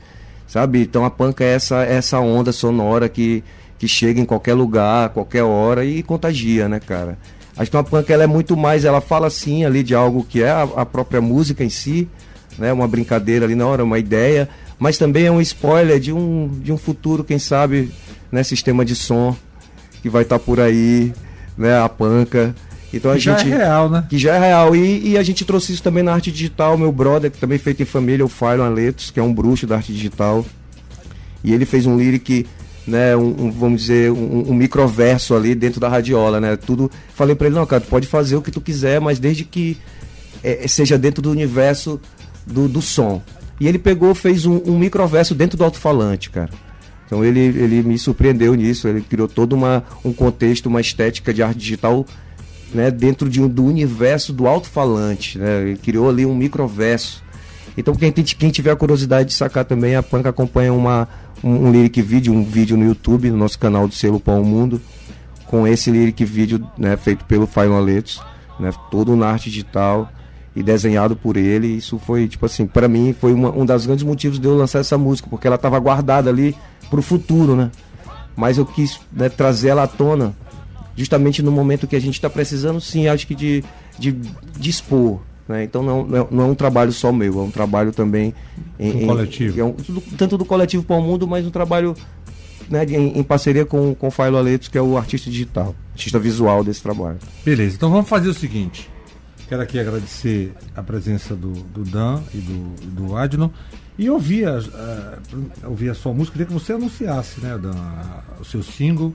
sabe? 0.46 0.80
Então 0.82 1.04
a 1.04 1.10
panca 1.10 1.44
é 1.44 1.52
essa, 1.54 1.82
essa 1.84 2.18
onda 2.18 2.50
sonora 2.50 3.08
que, 3.10 3.44
que 3.78 3.86
chega 3.86 4.18
em 4.18 4.24
qualquer 4.24 4.54
lugar, 4.54 5.10
qualquer 5.10 5.42
hora 5.42 5.84
e 5.84 6.02
contagia, 6.02 6.66
né, 6.66 6.80
cara? 6.80 7.18
Acho 7.58 7.70
que 7.70 7.76
uma 7.76 7.84
punk 7.84 8.10
ela 8.10 8.24
é 8.24 8.26
muito 8.26 8.56
mais, 8.56 8.84
ela 8.86 9.00
fala 9.02 9.28
sim 9.28 9.64
ali 9.64 9.82
de 9.82 9.94
algo 9.94 10.24
que 10.26 10.42
é 10.42 10.50
a, 10.50 10.62
a 10.76 10.86
própria 10.86 11.20
música 11.20 11.62
em 11.64 11.68
si, 11.70 12.08
né? 12.58 12.72
Uma 12.72 12.88
brincadeira 12.88 13.44
ali 13.44 13.54
na 13.54 13.66
hora, 13.66 13.84
uma 13.84 13.98
ideia, 13.98 14.48
mas 14.78 14.98
também 14.98 15.26
é 15.26 15.30
um 15.30 15.40
spoiler 15.40 15.98
de 15.98 16.12
um, 16.12 16.48
de 16.62 16.72
um 16.72 16.76
futuro, 16.76 17.24
quem 17.24 17.38
sabe, 17.38 17.90
né? 18.30 18.42
Sistema 18.42 18.84
de 18.84 18.94
som 18.94 19.36
que 20.02 20.08
vai 20.08 20.22
estar 20.22 20.38
por 20.38 20.60
aí, 20.60 21.12
né? 21.56 21.78
A 21.80 21.88
panca. 21.88 22.54
Então 22.92 23.10
a 23.10 23.14
Que 23.14 23.20
já 23.20 23.36
gente 23.36 23.52
é 23.52 23.56
real, 23.56 23.90
né? 23.90 24.04
que 24.08 24.18
já 24.18 24.34
é 24.36 24.38
real. 24.38 24.76
E, 24.76 25.10
e 25.10 25.18
a 25.18 25.22
gente 25.22 25.44
trouxe 25.44 25.72
isso 25.72 25.82
também 25.82 26.02
na 26.02 26.12
arte 26.12 26.30
digital. 26.30 26.78
Meu 26.78 26.92
brother, 26.92 27.30
que 27.30 27.38
também 27.38 27.56
é 27.56 27.58
feito 27.58 27.82
em 27.82 27.86
família, 27.86 28.24
o 28.24 28.28
Phylon 28.28 28.64
Aletos, 28.64 29.10
que 29.10 29.18
é 29.18 29.22
um 29.22 29.32
bruxo 29.32 29.66
da 29.66 29.76
arte 29.76 29.92
digital. 29.92 30.44
E 31.42 31.52
ele 31.52 31.64
fez 31.64 31.86
um 31.86 31.96
lyric, 31.96 32.46
né, 32.86 33.16
um, 33.16 33.46
um, 33.46 33.50
vamos 33.50 33.82
dizer, 33.82 34.10
um, 34.12 34.50
um 34.50 34.54
microverso 34.54 35.34
ali 35.34 35.54
dentro 35.54 35.80
da 35.80 35.88
radiola, 35.88 36.40
né? 36.40 36.56
Tudo. 36.56 36.90
Falei 37.14 37.34
pra 37.34 37.48
ele, 37.48 37.56
não, 37.56 37.66
cara, 37.66 37.80
tu 37.80 37.88
pode 37.88 38.06
fazer 38.06 38.36
o 38.36 38.42
que 38.42 38.50
tu 38.50 38.60
quiser, 38.60 39.00
mas 39.00 39.18
desde 39.18 39.44
que 39.44 39.76
é, 40.42 40.68
seja 40.68 40.96
dentro 40.96 41.20
do 41.20 41.30
universo 41.30 42.00
do, 42.46 42.68
do 42.68 42.80
som. 42.80 43.20
E 43.58 43.66
ele 43.66 43.78
pegou, 43.78 44.14
fez 44.14 44.44
um, 44.44 44.60
um 44.66 44.78
microverso 44.78 45.34
dentro 45.34 45.56
do 45.56 45.64
alto-falante, 45.64 46.30
cara. 46.30 46.50
Então 47.06 47.24
ele, 47.24 47.40
ele 47.40 47.82
me 47.82 47.98
surpreendeu 47.98 48.54
nisso, 48.54 48.88
ele 48.88 49.00
criou 49.00 49.28
todo 49.28 49.52
uma, 49.54 49.84
um 50.04 50.12
contexto, 50.12 50.66
uma 50.66 50.80
estética 50.80 51.32
de 51.32 51.42
arte 51.42 51.58
digital 51.58 52.04
né, 52.74 52.90
dentro 52.90 53.28
de 53.30 53.40
um, 53.40 53.48
do 53.48 53.64
universo 53.64 54.32
do 54.32 54.46
alto-falante. 54.46 55.38
Né? 55.38 55.62
Ele 55.62 55.76
criou 55.78 56.08
ali 56.08 56.26
um 56.26 56.34
microverso. 56.34 57.22
Então 57.76 57.94
quem, 57.94 58.10
tem- 58.10 58.24
quem 58.24 58.50
tiver 58.50 58.72
a 58.72 58.76
curiosidade 58.76 59.28
de 59.28 59.34
sacar 59.34 59.64
também, 59.64 59.94
a 59.94 60.02
Panca 60.02 60.30
acompanha 60.30 60.72
uma, 60.72 61.08
um, 61.42 61.68
um 61.68 61.72
lyric 61.72 62.02
vídeo, 62.02 62.32
um 62.34 62.42
vídeo 62.42 62.76
no 62.76 62.84
YouTube, 62.84 63.30
no 63.30 63.36
nosso 63.36 63.58
canal 63.58 63.86
do 63.86 63.94
selo 63.94 64.18
Pão 64.18 64.42
Mundo, 64.42 64.80
com 65.46 65.66
esse 65.66 65.90
lyric 65.90 66.24
vídeo 66.24 66.66
né, 66.76 66.96
feito 66.96 67.24
pelo 67.24 67.46
Faino 67.46 67.76
Aletos, 67.76 68.20
né, 68.58 68.70
todo 68.90 69.14
na 69.14 69.28
arte 69.28 69.48
digital 69.48 70.10
e 70.56 70.62
desenhado 70.62 71.14
por 71.14 71.36
ele. 71.36 71.68
Isso 71.68 71.98
foi, 71.98 72.26
tipo 72.26 72.46
assim, 72.46 72.66
para 72.66 72.88
mim 72.88 73.14
foi 73.18 73.34
uma, 73.34 73.50
um 73.50 73.66
dos 73.66 73.84
grandes 73.84 74.04
motivos 74.04 74.40
de 74.40 74.48
eu 74.48 74.56
lançar 74.56 74.78
essa 74.78 74.96
música, 74.96 75.28
porque 75.28 75.46
ela 75.46 75.56
estava 75.56 75.78
guardada 75.78 76.30
ali 76.30 76.56
pro 76.88 77.02
futuro, 77.02 77.54
né? 77.54 77.70
Mas 78.34 78.56
eu 78.56 78.64
quis 78.64 78.98
né, 79.12 79.28
trazer 79.28 79.68
ela 79.68 79.82
à 79.82 79.86
tona, 79.86 80.34
justamente 80.96 81.42
no 81.42 81.52
momento 81.52 81.86
que 81.86 81.94
a 81.94 82.00
gente 82.00 82.14
está 82.14 82.30
precisando, 82.30 82.80
sim, 82.80 83.06
acho 83.06 83.26
que 83.26 83.34
de, 83.34 83.62
de, 83.98 84.12
de 84.12 84.70
expor. 84.70 85.20
Né? 85.46 85.62
Então 85.62 85.82
não, 85.82 86.04
não, 86.04 86.18
é, 86.18 86.26
não, 86.30 86.44
é 86.44 86.46
um 86.48 86.54
trabalho 86.54 86.90
só 86.90 87.12
meu, 87.12 87.38
é 87.38 87.42
um 87.42 87.50
trabalho 87.50 87.92
também 87.92 88.34
em, 88.78 89.02
em 89.02 89.06
coletivo. 89.06 89.60
É 89.60 89.64
um, 89.64 89.74
tanto 90.16 90.38
do 90.38 90.44
coletivo 90.44 90.82
para 90.82 90.96
o 90.96 91.02
mundo, 91.02 91.26
mas 91.26 91.46
um 91.46 91.50
trabalho 91.50 91.94
né, 92.68 92.84
em, 92.84 93.18
em, 93.18 93.22
parceria 93.22 93.64
com, 93.64 93.94
com 93.94 94.08
o 94.08 94.10
Failo 94.10 94.38
Aletos, 94.38 94.68
que 94.68 94.78
é 94.78 94.82
o 94.82 94.96
artista 94.96 95.30
digital, 95.30 95.74
artista 95.92 96.18
visual 96.18 96.64
desse 96.64 96.82
trabalho. 96.82 97.18
Beleza, 97.44 97.76
então 97.76 97.90
vamos 97.90 98.08
fazer 98.08 98.28
o 98.28 98.34
seguinte. 98.34 98.90
Quero 99.48 99.62
aqui 99.62 99.78
agradecer 99.78 100.52
a 100.74 100.82
presença 100.82 101.34
do, 101.34 101.52
do 101.52 101.84
Dan 101.84 102.20
e 102.34 102.38
do, 102.38 102.74
do 102.90 103.16
Adno. 103.16 103.52
E 103.98 104.10
ouvir 104.10 104.46
a, 104.48 104.58
uh, 104.58 105.68
ouvir 105.68 105.90
a 105.90 105.94
sua 105.94 106.12
música, 106.12 106.32
queria 106.32 106.46
que 106.46 106.52
você 106.52 106.72
anunciasse, 106.72 107.40
né, 107.40 107.56
Dan, 107.56 107.74
o 108.40 108.44
seu 108.44 108.62
single. 108.62 109.14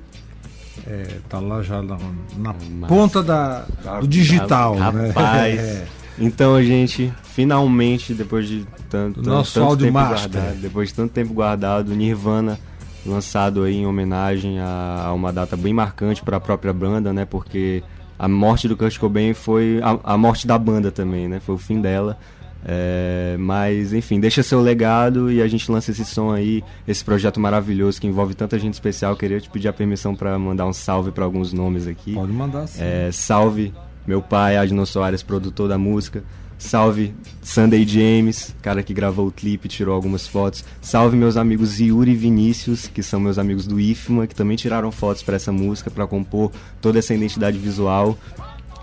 É, 0.88 1.18
tá 1.30 1.40
lá 1.40 1.62
já 1.62 1.82
na, 1.82 1.98
na 2.38 2.88
ponta 2.88 3.22
da, 3.22 3.66
do 4.00 4.08
digital. 4.08 4.76
Né? 4.76 5.08
Rapaz. 5.08 5.56
né? 5.56 5.88
Então, 6.20 6.62
gente, 6.62 7.12
finalmente, 7.24 8.14
depois 8.14 8.48
de 8.48 8.68
tanto, 8.90 9.24
Nosso 9.24 9.60
tanto 9.60 9.78
tempo 9.78 9.94
master. 9.94 10.30
guardado, 10.30 10.62
depois 10.62 10.90
de 10.90 10.96
tanto 10.96 11.12
tempo 11.14 11.34
guardado, 11.34 11.96
Nirvana 11.96 12.60
lançado 13.06 13.64
aí 13.64 13.78
em 13.78 13.86
homenagem 13.86 14.60
a, 14.60 15.06
a 15.06 15.14
uma 15.14 15.32
data 15.34 15.58
bem 15.58 15.74
marcante 15.74 16.22
para 16.24 16.38
a 16.38 16.40
própria 16.40 16.74
banda, 16.74 17.12
né? 17.12 17.26
Porque 17.26 17.84
a 18.22 18.28
morte 18.28 18.68
do 18.68 18.78
Kurt 18.78 19.00
Cobain 19.00 19.34
foi 19.34 19.80
a, 19.82 20.14
a, 20.14 20.16
morte 20.16 20.46
da 20.46 20.56
banda 20.56 20.92
também, 20.92 21.28
né? 21.28 21.40
Foi 21.40 21.56
o 21.56 21.58
fim 21.58 21.82
dela. 21.82 22.20
É, 22.64 23.36
mas 23.40 23.94
enfim, 23.94 24.20
deixa 24.20 24.44
seu 24.44 24.62
legado 24.62 25.32
e 25.32 25.42
a 25.42 25.48
gente 25.48 25.72
lança 25.72 25.90
esse 25.90 26.06
som 26.06 26.32
aí, 26.32 26.64
esse 26.88 27.04
projeto 27.04 27.40
maravilhoso 27.40 28.00
que 28.00 28.06
envolve 28.06 28.36
tanta 28.36 28.60
gente 28.60 28.76
especial. 28.76 29.16
Queria 29.16 29.42
te 29.42 29.50
pedir 29.50 29.70
a 29.70 29.74
permissão 29.74 30.14
para 30.14 30.38
mandar 30.38 30.68
um 30.68 30.74
salve 30.74 31.10
para 31.10 31.26
alguns 31.26 31.52
nomes 31.52 31.88
aqui. 31.88 32.14
Pode 32.14 32.32
mandar 32.32 32.68
sim. 32.68 32.84
É, 32.84 33.10
salve 33.12 33.74
meu 34.06 34.22
pai, 34.22 34.56
Adno 34.56 34.86
Soares, 34.86 35.24
produtor 35.24 35.68
da 35.68 35.80
música. 35.80 36.24
Salve 36.62 37.14
Sunday 37.42 37.86
James, 37.86 38.56
cara 38.62 38.84
que 38.84 38.94
gravou 38.94 39.28
o 39.28 39.32
clipe, 39.32 39.68
tirou 39.68 39.96
algumas 39.96 40.28
fotos. 40.28 40.64
Salve 40.80 41.18
meus 41.18 41.36
amigos 41.36 41.80
Yuri 41.80 42.12
e 42.12 42.16
Vinícius, 42.16 42.88
que 42.88 43.02
são 43.02 43.20
meus 43.20 43.40
amigos 43.40 43.66
do 43.66 43.80
IFMA, 43.80 44.28
que 44.28 44.36
também 44.36 44.56
tiraram 44.56 44.92
fotos 44.92 45.24
para 45.24 45.36
essa 45.36 45.52
música, 45.52 45.90
para 45.90 46.06
compor 46.06 46.52
toda 46.80 47.00
essa 47.00 47.16
identidade 47.16 47.58
visual. 47.58 48.16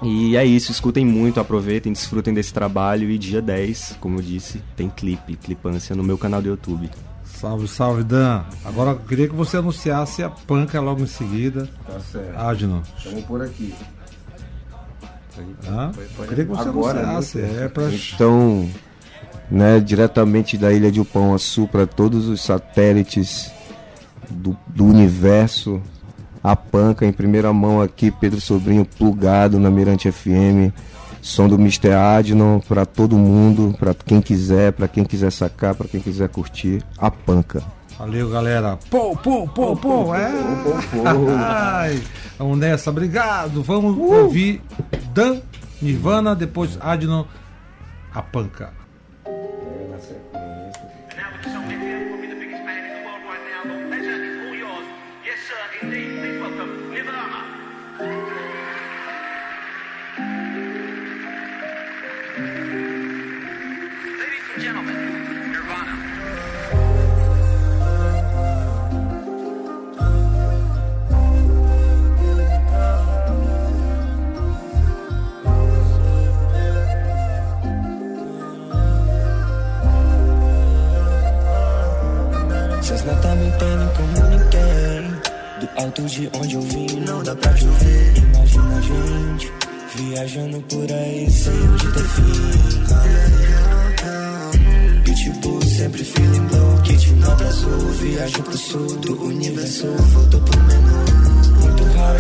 E 0.02 0.36
é 0.36 0.44
isso, 0.44 0.72
escutem 0.72 1.06
muito, 1.06 1.38
aproveitem, 1.38 1.92
desfrutem 1.92 2.34
desse 2.34 2.52
trabalho. 2.52 3.08
E 3.08 3.16
dia 3.16 3.40
10, 3.40 3.98
como 4.00 4.18
eu 4.18 4.22
disse, 4.22 4.60
tem 4.76 4.90
clipe, 4.90 5.36
clipância 5.36 5.94
no 5.94 6.02
meu 6.02 6.18
canal 6.18 6.42
do 6.42 6.48
YouTube. 6.48 6.90
Salve, 7.24 7.68
salve, 7.68 8.02
Dan. 8.02 8.42
Agora 8.64 8.90
eu 8.90 8.98
queria 8.98 9.28
que 9.28 9.34
você 9.34 9.56
anunciasse 9.56 10.22
a 10.22 10.28
panca 10.28 10.80
logo 10.80 11.02
em 11.02 11.06
seguida. 11.06 11.70
Tá 11.86 12.00
certo. 12.00 12.36
Adno. 12.36 12.82
Vamos 13.04 13.24
por 13.24 13.40
aqui. 13.40 13.72
Ah, 15.66 15.90
eu 16.18 16.26
queria 16.26 16.44
que 16.44 16.50
você 16.50 16.68
Agora, 16.68 17.00
anunciasse. 17.00 17.38
Né? 17.38 17.64
É 17.64 17.68
pra... 17.68 17.84
Então, 17.92 18.68
né, 19.50 19.80
diretamente 19.80 20.56
da 20.56 20.72
Ilha 20.72 20.90
de 20.90 21.00
Upão 21.00 21.34
a 21.34 21.38
Sul 21.38 21.68
para 21.68 21.86
todos 21.86 22.28
os 22.28 22.40
satélites 22.42 23.50
do, 24.30 24.56
do 24.66 24.84
universo, 24.84 25.80
a 26.42 26.54
panca 26.54 27.06
em 27.06 27.12
primeira 27.12 27.52
mão 27.52 27.80
aqui, 27.80 28.10
Pedro 28.10 28.40
Sobrinho 28.40 28.84
plugado 28.84 29.58
na 29.58 29.70
Mirante 29.70 30.10
FM. 30.10 30.72
Som 31.20 31.48
do 31.48 31.56
Mr. 31.56 31.90
Adnon 31.90 32.60
para 32.60 32.86
todo 32.86 33.18
mundo, 33.18 33.74
para 33.78 33.92
quem 33.92 34.20
quiser, 34.20 34.72
para 34.72 34.86
quem 34.86 35.04
quiser 35.04 35.32
sacar, 35.32 35.74
para 35.74 35.88
quem 35.88 36.00
quiser 36.00 36.28
curtir, 36.28 36.82
a 36.96 37.10
panca. 37.10 37.62
Valeu, 37.98 38.30
galera. 38.30 38.78
Pô, 38.90 39.16
pô, 39.16 39.48
pô, 39.48 39.74
pô. 39.76 40.14
É. 40.14 40.30
Ai, 41.44 42.00
vamos 42.38 42.56
nessa. 42.58 42.90
Obrigado. 42.90 43.60
Vamos 43.62 43.96
uh. 43.96 44.22
ouvir 44.22 44.62
Dan, 45.12 45.40
Nirvana, 45.82 46.36
depois 46.36 46.78
Adno, 46.80 47.26
a 48.14 48.22
panca. 48.22 48.78
De 86.18 86.28
onde 86.36 86.54
eu 86.56 86.62
vim, 86.62 87.00
não 87.06 87.22
dá 87.22 87.36
pra 87.36 87.54
te 87.54 87.64
ouvir. 87.64 88.12
Imagina 88.16 88.76
a 88.76 88.80
gente 88.80 89.52
viajando 89.94 90.60
por 90.62 90.92
aí 90.92 91.30
sem 91.30 91.52
onde 91.52 91.92
ter 91.92 92.08
fim. 92.08 92.32
Pitbull 95.04 95.62
sempre 95.62 96.02
feeling 96.02 96.46
blow, 96.48 96.82
kit 96.82 97.10
nota 97.12 97.44
azul. 97.44 97.92
Viajo 98.00 98.42
pro 98.42 98.58
sul 98.58 98.96
do 98.96 99.22
universo, 99.26 99.86
voltou 100.12 100.40
pro 100.40 100.60
menor 100.64 101.17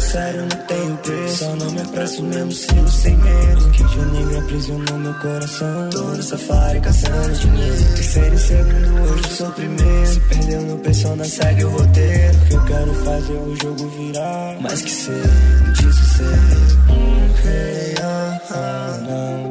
sério, 0.00 0.40
não 0.42 0.66
tenho 0.66 0.96
preço. 0.98 1.36
Só 1.36 1.56
não 1.56 1.70
me 1.70 1.80
apresso 1.80 2.22
mesmo, 2.22 2.52
sigo 2.52 2.88
sem 2.88 3.16
medo. 3.16 3.70
Que 3.70 3.82
negro 3.82 4.38
aprisionou 4.38 4.98
meu 4.98 5.14
coração. 5.14 5.90
No 5.90 6.22
safari 6.22 6.80
caçando 6.80 7.32
dinheiro. 7.32 7.94
Terceiro 7.94 8.34
e 8.34 8.38
segundo, 8.38 9.02
hoje 9.02 9.28
sou 9.30 9.50
primeiro. 9.52 10.06
Se 10.06 10.20
perdeu 10.20 10.62
no 10.62 10.78
persona, 10.78 11.24
segue 11.24 11.64
o 11.64 11.70
roteiro. 11.70 12.38
Que 12.48 12.54
eu 12.54 12.64
quero 12.64 12.94
fazer 12.94 13.32
o 13.32 13.56
jogo 13.62 13.88
virar. 13.90 14.60
Mais 14.60 14.82
que 14.82 14.90
ser, 14.90 15.22
disso 15.74 16.04
ser. 16.16 16.92
Um 16.92 17.32
rei, 17.42 17.94
ah, 18.02 18.40
ah, 18.50 18.98
não 19.02 19.47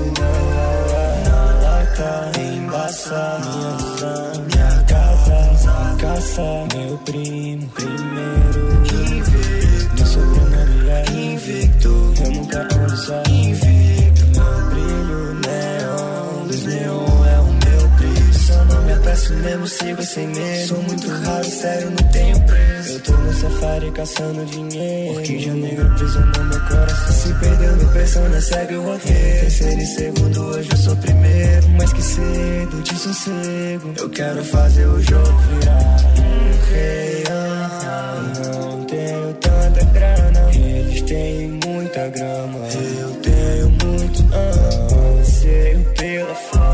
não 0.00 1.24
Nada 1.24 1.86
tá 1.96 2.40
embaçar 2.40 3.40
mesmo, 19.44 19.68
sigo 19.68 20.02
sem 20.02 20.26
medo. 20.28 20.68
Sou 20.68 20.82
muito 20.82 21.08
raro, 21.08 21.44
sério, 21.44 21.90
não 21.90 22.08
tenho 22.10 22.40
preço. 22.40 22.92
Eu 22.92 23.00
tô 23.00 23.12
no 23.12 23.32
safari 23.32 23.90
caçando 23.92 24.44
dinheiro. 24.46 25.18
Orquídea 25.18 25.54
negra 25.54 25.84
no 25.84 26.44
meu 26.44 26.60
coração. 26.60 27.12
Se 27.12 27.34
perdeu 27.34 27.76
no 27.76 27.92
persona, 27.92 28.40
segue 28.40 28.74
o 28.74 28.82
roteiro. 28.82 29.40
Terceiro 29.40 29.80
e 29.80 29.86
segundo, 29.86 30.42
hoje 30.46 30.68
eu 30.70 30.76
sou 30.76 30.96
primeiro. 30.96 31.68
Mais 31.70 31.92
que 31.92 32.02
cedo, 32.02 32.82
de 32.82 32.98
sossego. 32.98 33.94
Eu 33.96 34.10
quero 34.10 34.44
fazer 34.44 34.86
o 34.86 35.00
jogo 35.02 35.38
virar. 35.60 35.96
Um 36.18 36.72
rei, 36.72 37.24
não 38.50 38.84
tenho 38.84 39.34
tanta 39.34 39.84
grana. 39.84 40.50
Eles 40.54 41.02
têm 41.02 41.60
muita 41.64 42.08
grama. 42.08 42.58
Eu 42.98 43.10
tenho 43.16 43.70
muito 43.70 44.24
anseio 45.20 45.84
pela 45.96 46.34
fama. 46.34 46.73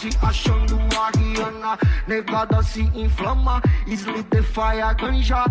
se 0.00 0.08
achando 0.22 0.78
a 0.98 1.10
Rihanna. 1.16 1.78
Negada 2.06 2.62
se 2.62 2.82
inflama, 2.94 3.60
slidify 3.86 4.80
a 4.82 4.94
ganja. 4.94 5.44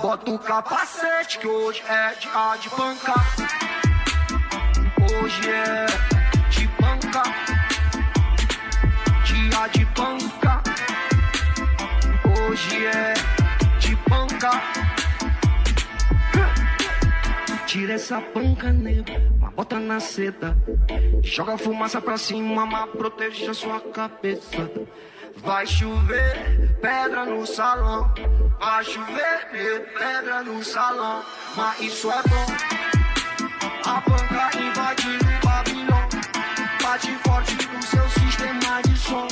Bota 0.00 0.30
o 0.30 0.38
capacete 0.38 1.38
que 1.40 1.48
hoje 1.48 1.82
é 1.88 2.14
dia 2.14 2.56
de 2.62 2.70
panca. 2.70 3.14
Hoje 5.20 5.50
é 5.50 5.86
de 6.50 6.68
panca 6.68 7.22
dia 9.24 9.68
de 9.72 9.86
panca. 9.86 10.62
Hoje 12.24 12.86
é 12.86 13.14
de 13.80 13.96
panca. 14.08 14.50
Tira 17.66 17.94
essa 17.94 18.20
panca, 18.20 18.70
nego, 18.72 19.12
bota 19.56 19.80
na 19.80 19.98
seda. 19.98 20.54
Joga 21.22 21.56
fumaça 21.56 22.00
pra 22.00 22.18
cima, 22.18 22.66
mas 22.66 22.90
proteja 22.90 23.54
sua 23.54 23.80
cabeça. 23.80 24.70
Vai 25.38 25.66
chover 25.66 26.76
pedra 26.80 27.24
no 27.24 27.46
salão. 27.46 28.12
Vai 28.60 28.84
chover 28.84 29.92
pedra 29.98 30.42
no 30.42 30.62
salão. 30.62 31.24
Mas 31.56 31.80
isso 31.80 32.10
é 32.10 32.22
bom. 32.28 32.46
A 33.86 34.00
panca 34.02 34.58
invadindo 34.58 35.24
o 35.24 35.46
Babilão. 35.46 36.08
Bate 36.82 37.12
forte 37.26 37.56
no 37.68 37.82
seu 37.82 38.08
sistema 38.10 38.82
de 38.82 38.98
som. 38.98 39.26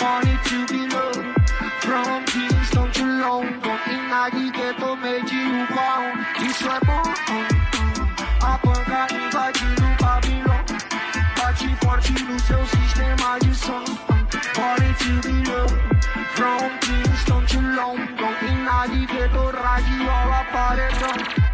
Wanted 0.00 0.38
to 0.44 0.72
be 0.72 1.27
Inna 19.28 19.52
the 19.52 19.52
ghetto 19.52 19.52
radiola 19.52 20.44
paredão 20.52 21.48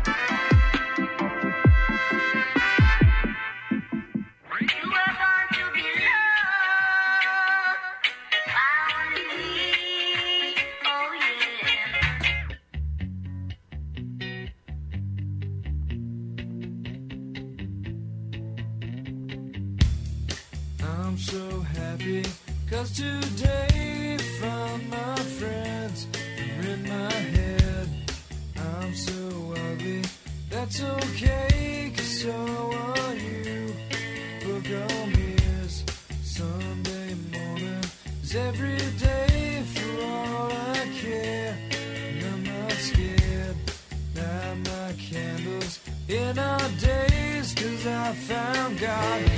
Cause 22.75 22.91
today 22.91 23.94
that's 30.65 30.83
okay, 30.83 31.93
cause 31.95 32.23
so 32.23 32.33
are 32.33 33.15
you. 33.15 33.67
Book 34.45 34.65
on 34.65 35.13
mirrors, 35.13 35.85
Sunday 36.23 37.15
morning 37.33 37.85
is 38.23 38.35
every 38.35 38.79
day 38.99 39.63
for 39.75 40.05
all 40.07 40.51
I 40.51 40.89
care. 41.01 41.59
And 42.09 42.25
I'm 42.25 42.45
not 42.45 42.73
scared, 42.73 43.57
light 44.17 44.57
my 44.65 44.93
candles 44.99 45.81
in 46.09 46.39
our 46.39 46.69
days, 46.81 47.55
cause 47.55 47.87
I 47.87 48.15
found 48.15 48.81
God. 48.81 49.34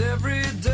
Every 0.00 0.42
day 0.60 0.73